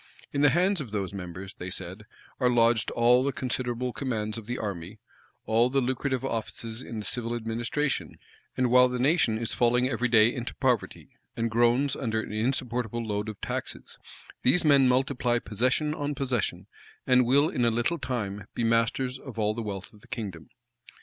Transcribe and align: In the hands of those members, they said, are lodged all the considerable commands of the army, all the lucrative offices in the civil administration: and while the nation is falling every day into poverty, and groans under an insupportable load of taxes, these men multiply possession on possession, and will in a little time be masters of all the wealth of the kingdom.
In 0.33 0.41
the 0.41 0.49
hands 0.49 0.81
of 0.81 0.89
those 0.89 1.13
members, 1.13 1.53
they 1.53 1.69
said, 1.69 2.07
are 2.39 2.49
lodged 2.49 2.89
all 2.89 3.23
the 3.23 3.31
considerable 3.31 3.93
commands 3.93 4.35
of 4.35 4.47
the 4.47 4.57
army, 4.57 4.97
all 5.45 5.69
the 5.69 5.79
lucrative 5.79 6.25
offices 6.25 6.81
in 6.81 6.97
the 6.97 7.05
civil 7.05 7.35
administration: 7.35 8.17
and 8.57 8.71
while 8.71 8.87
the 8.87 8.97
nation 8.97 9.37
is 9.37 9.53
falling 9.53 9.87
every 9.87 10.07
day 10.07 10.33
into 10.33 10.55
poverty, 10.55 11.11
and 11.37 11.51
groans 11.51 11.95
under 11.95 12.19
an 12.19 12.31
insupportable 12.31 13.05
load 13.05 13.29
of 13.29 13.39
taxes, 13.41 13.99
these 14.41 14.65
men 14.65 14.87
multiply 14.87 15.37
possession 15.37 15.93
on 15.93 16.15
possession, 16.15 16.65
and 17.05 17.27
will 17.27 17.47
in 17.47 17.63
a 17.63 17.69
little 17.69 17.99
time 17.99 18.47
be 18.55 18.63
masters 18.63 19.19
of 19.19 19.37
all 19.37 19.53
the 19.53 19.61
wealth 19.61 19.93
of 19.93 20.01
the 20.01 20.07
kingdom. 20.07 20.49